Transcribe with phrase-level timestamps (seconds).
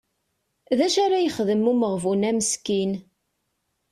[0.77, 2.91] D acu ara yexdem umeɣbun-a meskin?